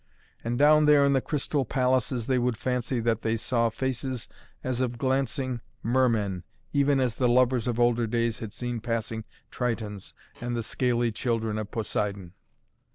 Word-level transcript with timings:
And 0.43 0.57
down 0.57 0.85
there 0.85 1.05
in 1.05 1.13
the 1.13 1.21
crystal 1.21 1.63
palaces 1.63 2.25
they 2.25 2.39
would 2.39 2.57
fancy 2.57 2.99
that 3.01 3.21
they 3.21 3.37
saw 3.37 3.69
faces 3.69 4.27
as 4.63 4.81
of 4.81 4.97
glancing 4.97 5.61
mermen, 5.83 6.43
even 6.73 6.99
as 6.99 7.17
the 7.17 7.29
lovers 7.29 7.67
of 7.67 7.79
older 7.79 8.07
days 8.07 8.39
had 8.39 8.51
seen 8.51 8.79
passing 8.79 9.25
Tritons 9.51 10.15
and 10.41 10.55
the 10.55 10.63
scaly 10.63 11.11
children 11.11 11.59
of 11.59 11.69
Poseidon. 11.69 12.33